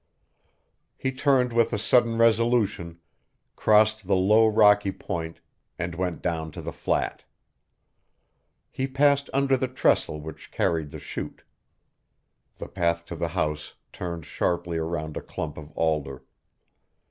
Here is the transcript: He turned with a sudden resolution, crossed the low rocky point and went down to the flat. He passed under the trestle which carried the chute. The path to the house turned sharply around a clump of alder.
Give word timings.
He 0.97 1.11
turned 1.11 1.53
with 1.53 1.71
a 1.73 1.77
sudden 1.77 2.17
resolution, 2.17 2.97
crossed 3.55 4.07
the 4.07 4.15
low 4.15 4.47
rocky 4.47 4.91
point 4.91 5.41
and 5.77 5.93
went 5.93 6.23
down 6.23 6.49
to 6.53 6.61
the 6.63 6.73
flat. 6.73 7.23
He 8.71 8.87
passed 8.87 9.29
under 9.31 9.55
the 9.55 9.67
trestle 9.67 10.19
which 10.19 10.49
carried 10.51 10.89
the 10.89 10.97
chute. 10.97 11.43
The 12.57 12.67
path 12.67 13.05
to 13.05 13.15
the 13.15 13.27
house 13.37 13.75
turned 13.93 14.25
sharply 14.25 14.79
around 14.79 15.17
a 15.17 15.21
clump 15.21 15.55
of 15.55 15.69
alder. 15.77 16.23